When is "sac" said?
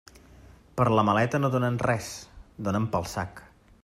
3.13-3.45